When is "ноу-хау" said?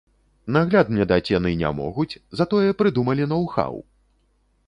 3.35-3.77